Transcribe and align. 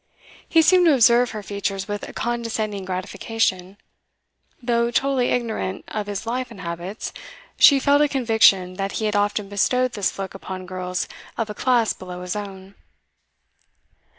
He 0.49 0.63
seemed 0.63 0.87
to 0.87 0.95
observe 0.95 1.29
her 1.29 1.43
features 1.43 1.87
with 1.87 2.09
a 2.09 2.11
condescending 2.11 2.85
gratification. 2.85 3.77
Though 4.59 4.89
totally 4.89 5.27
ignorant 5.27 5.85
of 5.89 6.07
his 6.07 6.25
life 6.25 6.49
and 6.49 6.61
habits, 6.61 7.13
she 7.59 7.79
felt 7.79 8.01
a 8.01 8.07
conviction 8.07 8.77
that 8.77 8.93
he 8.93 9.05
had 9.05 9.15
often 9.15 9.47
bestowed 9.47 9.91
this 9.91 10.17
look 10.17 10.33
upon 10.33 10.65
girls 10.65 11.07
of 11.37 11.51
a 11.51 11.53
class 11.53 11.93
below 11.93 12.23
his 12.23 12.35
own. 12.35 12.73